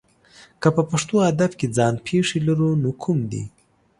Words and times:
که 0.61 0.67
په 0.75 0.81
پښتو 0.89 1.15
ادب 1.31 1.51
کې 1.59 1.67
ځان 1.77 1.95
پېښې 2.07 2.37
لرو 2.47 2.69
نو 2.81 2.89
کوم 3.03 3.19
دي؟ 3.31 3.43